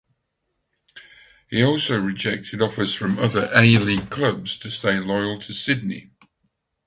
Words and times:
He 1.47 1.63
also 1.63 1.95
rejected 1.99 2.59
offers 2.59 2.91
from 2.95 3.19
other 3.19 3.51
A-League 3.53 4.09
clubs 4.09 4.57
to 4.57 4.71
stay 4.71 4.97
loyal 4.97 5.39
to 5.41 5.53
Sydney. 5.53 6.09